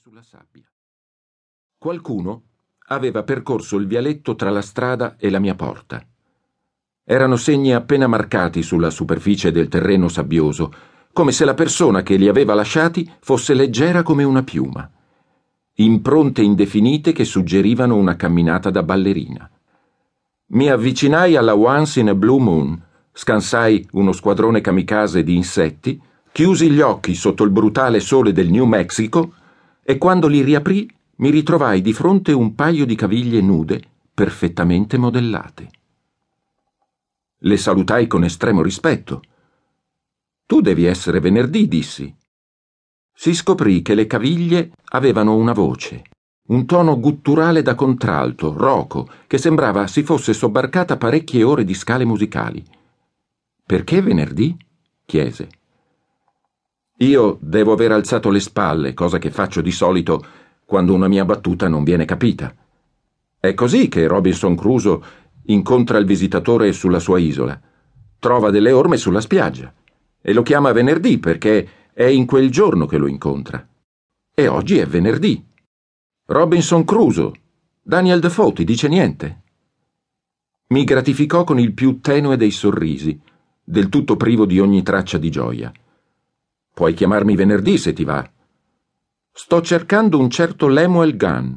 [0.00, 0.70] sulla sabbia.
[1.76, 2.42] Qualcuno
[2.88, 6.06] aveva percorso il vialetto tra la strada e la mia porta.
[7.02, 10.72] Erano segni appena marcati sulla superficie del terreno sabbioso,
[11.12, 14.88] come se la persona che li aveva lasciati fosse leggera come una piuma.
[15.74, 19.50] Impronte indefinite che suggerivano una camminata da ballerina.
[20.50, 22.80] Mi avvicinai alla Once in a Blue Moon,
[23.12, 28.64] scansai uno squadrone kamikaze di insetti, chiusi gli occhi sotto il brutale sole del New
[28.64, 29.32] Mexico
[29.90, 30.86] e quando li riaprì
[31.16, 35.70] mi ritrovai di fronte un paio di caviglie nude perfettamente modellate.
[37.38, 39.22] Le salutai con estremo rispetto.
[40.44, 42.14] Tu devi essere venerdì, dissi.
[43.14, 46.02] Si scoprì che le caviglie avevano una voce,
[46.48, 52.04] un tono gutturale da contralto, roco, che sembrava si fosse sobbarcata parecchie ore di scale
[52.04, 52.62] musicali.
[53.64, 54.54] Perché venerdì?
[55.06, 55.48] chiese.
[57.00, 60.24] Io devo aver alzato le spalle, cosa che faccio di solito
[60.64, 62.52] quando una mia battuta non viene capita.
[63.38, 65.00] È così che Robinson Crusoe
[65.46, 67.58] incontra il visitatore sulla sua isola.
[68.18, 69.72] Trova delle orme sulla spiaggia
[70.20, 73.64] e lo chiama venerdì perché è in quel giorno che lo incontra.
[74.34, 75.44] E oggi è venerdì.
[76.26, 77.32] Robinson Crusoe.
[77.80, 79.42] Daniel Defoe ti dice niente?
[80.68, 83.18] Mi gratificò con il più tenue dei sorrisi,
[83.62, 85.72] del tutto privo di ogni traccia di gioia.
[86.78, 88.24] Puoi chiamarmi venerdì se ti va.
[89.32, 91.54] Sto cercando un certo Lemuel Gunn.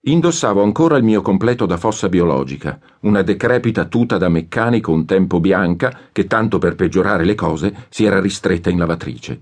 [0.00, 5.38] Indossavo ancora il mio completo da fossa biologica, una decrepita tuta da meccanico un tempo
[5.38, 9.40] bianca che, tanto per peggiorare le cose, si era ristretta in lavatrice.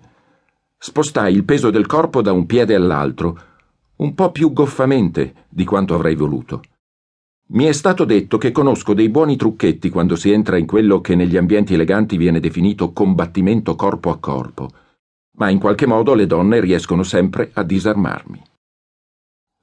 [0.76, 3.40] Spostai il peso del corpo da un piede all'altro,
[3.96, 6.60] un po' più goffamente di quanto avrei voluto.
[7.50, 11.14] Mi è stato detto che conosco dei buoni trucchetti quando si entra in quello che
[11.14, 14.70] negli ambienti eleganti viene definito combattimento corpo a corpo,
[15.36, 18.42] ma in qualche modo le donne riescono sempre a disarmarmi.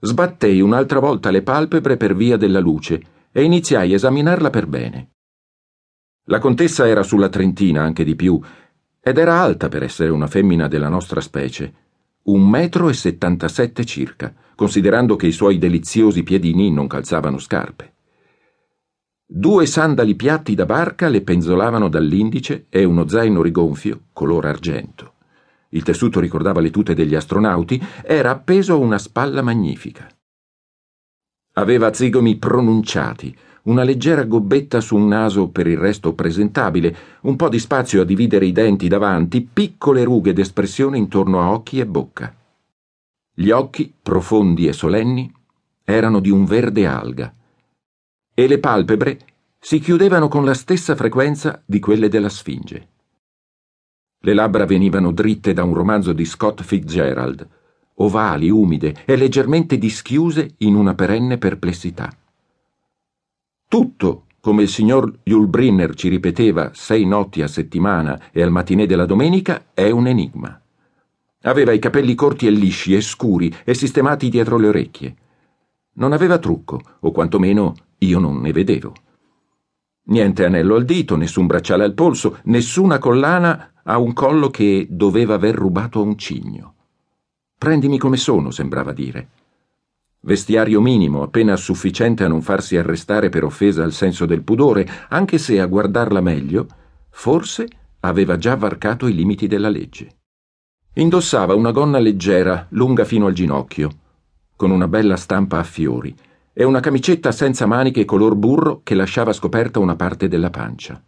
[0.02, 5.11] Sbattei un'altra volta le palpebre per via della luce e iniziai a esaminarla per bene.
[6.25, 8.40] La contessa era sulla trentina, anche di più,
[9.00, 11.84] ed era alta per essere una femmina della nostra specie,
[12.25, 17.94] un metro e settantasette circa considerando che i suoi deliziosi piedini non calzavano scarpe.
[19.28, 25.13] Due sandali piatti da barca le penzolavano dall'indice e uno zaino rigonfio, color argento.
[25.69, 30.07] Il tessuto ricordava le tute degli astronauti, era appeso a una spalla magnifica.
[31.57, 37.50] Aveva zigomi pronunciati, una leggera gobbetta su un naso per il resto presentabile, un po'
[37.50, 42.36] di spazio a dividere i denti davanti, piccole rughe d'espressione intorno a occhi e bocca.
[43.34, 45.31] Gli occhi, profondi e solenni,
[45.84, 47.34] erano di un verde alga,
[48.34, 49.20] e le palpebre
[49.59, 52.90] si chiudevano con la stessa frequenza di quelle della Sfinge.
[54.20, 57.48] Le labbra venivano dritte da un romanzo di Scott Fitzgerald,
[57.96, 62.16] ovali, umide e leggermente dischiuse in una perenne perplessità.
[63.68, 69.06] Tutto, come il signor Julbrinner ci ripeteva sei notti a settimana e al matinè della
[69.06, 70.62] domenica, è un enigma.
[71.42, 75.16] Aveva i capelli corti e lisci e scuri e sistemati dietro le orecchie.
[75.94, 78.94] Non aveva trucco, o quantomeno io non ne vedevo.
[80.08, 85.34] Niente anello al dito, nessun bracciale al polso, nessuna collana a un collo che doveva
[85.34, 86.74] aver rubato a un cigno.
[87.58, 89.30] Prendimi come sono, sembrava dire.
[90.25, 95.38] Vestiario minimo, appena sufficiente a non farsi arrestare per offesa al senso del pudore, anche
[95.38, 96.66] se a guardarla meglio,
[97.12, 97.68] forse
[98.00, 100.16] aveva già varcato i limiti della legge.
[100.96, 103.90] Indossava una gonna leggera, lunga fino al ginocchio,
[104.56, 106.16] con una bella stampa a fiori,
[106.53, 111.00] e una camicetta senza maniche color burro che lasciava scoperta una parte della pancia.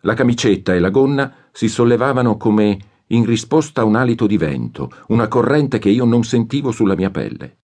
[0.00, 4.90] La camicetta e la gonna si sollevavano come in risposta a un alito di vento,
[5.08, 7.60] una corrente che io non sentivo sulla mia pelle.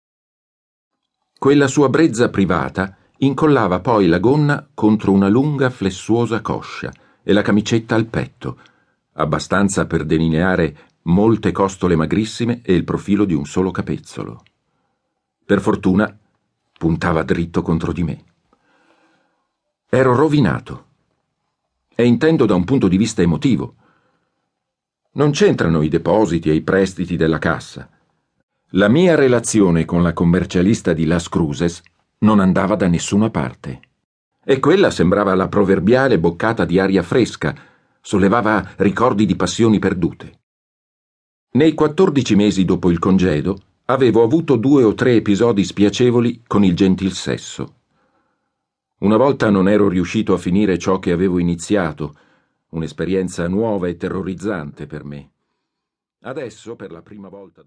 [1.47, 6.93] Quella sua brezza privata incollava poi la gonna contro una lunga flessuosa coscia
[7.23, 8.59] e la camicetta al petto,
[9.13, 14.43] abbastanza per delineare molte costole magrissime e il profilo di un solo capezzolo.
[15.45, 16.19] Per fortuna
[16.77, 18.25] puntava dritto contro di me.
[19.89, 20.87] Ero rovinato.
[21.95, 23.77] E intendo da un punto di vista emotivo.
[25.13, 27.89] Non c'entrano i depositi e i prestiti della cassa.
[28.71, 31.83] La mia relazione con la commercialista di Las Cruces
[32.19, 33.81] non andava da nessuna parte.
[34.45, 37.55] E quella sembrava la proverbiale boccata di aria fresca,
[38.01, 40.41] sollevava ricordi di passioni perdute.
[41.53, 46.75] Nei 14 mesi dopo il congedo avevo avuto due o tre episodi spiacevoli con il
[46.75, 47.75] gentil sesso.
[48.99, 52.17] Una volta non ero riuscito a finire ciò che avevo iniziato,
[52.71, 55.31] un'esperienza nuova e terrorizzante per me.
[56.23, 57.63] Adesso, per la prima volta